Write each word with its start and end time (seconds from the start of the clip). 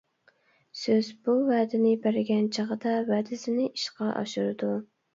سۆز 0.83 1.09
بۇ 1.27 1.35
ۋەدىنى 1.51 1.93
بەرگەن 2.07 2.49
چىغىدا، 2.59 2.97
ۋەدىسىنى 3.13 3.71
ئىشقا 3.73 4.13
ئاشۇرىدۇ. 4.19 4.77